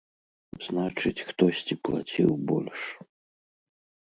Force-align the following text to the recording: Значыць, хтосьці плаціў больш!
Значыць, 0.67 1.25
хтосьці 1.27 1.73
плаціў 1.89 2.29
больш! 2.53 2.81